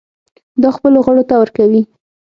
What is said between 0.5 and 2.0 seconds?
دا خپلو غړو ته ورکوي.